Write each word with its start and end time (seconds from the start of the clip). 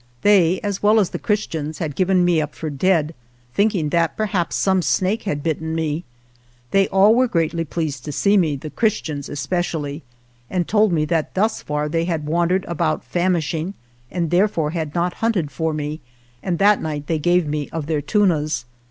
They, 0.23 0.59
as 0.61 0.81
well 0.81 0.99
as 0.99 1.11
the 1.11 1.19
Christians, 1.19 1.77
had 1.77 1.93
given 1.95 2.25
me 2.25 2.41
up 2.41 2.55
for 2.55 2.71
dead, 2.71 3.13
thinking 3.53 3.89
that 3.89 4.17
perhaps 4.17 4.55
some 4.55 4.81
snake 4.81 5.25
had 5.25 5.43
bitten 5.43 5.75
me. 5.75 6.03
They 6.71 6.87
all 6.87 7.13
were 7.13 7.27
greatly 7.27 7.63
pleased 7.65 8.03
to 8.05 8.11
see 8.11 8.35
me, 8.35 8.55
the 8.55 8.71
Christians 8.71 9.29
especially, 9.29 10.01
103 10.47 10.47
THE 10.47 10.53
JOURNEY 10.53 10.55
OF 10.63 10.65
and 10.65 10.67
told 10.67 10.91
me 10.93 11.05
that 11.05 11.35
thus 11.35 11.61
far 11.61 11.87
they 11.87 12.05
had 12.05 12.25
wan 12.25 12.49
dered 12.49 12.67
about 12.67 13.03
famishing, 13.05 13.75
and 14.09 14.31
therefore 14.31 14.71
had 14.71 14.95
not 14.95 15.13
hunted 15.21 15.51
for 15.51 15.71
me, 15.71 15.99
and 16.41 16.57
that 16.57 16.81
night 16.81 17.05
they 17.05 17.19
gave 17.19 17.45
me 17.45 17.69
of 17.71 17.85
their 17.85 18.01
tunas. 18.01 18.65